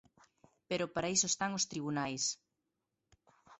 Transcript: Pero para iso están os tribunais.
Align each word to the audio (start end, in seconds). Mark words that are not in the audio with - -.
Pero 0.69 0.85
para 0.93 1.11
iso 1.15 1.27
están 1.29 1.51
os 1.57 1.67
tribunais. 1.71 2.23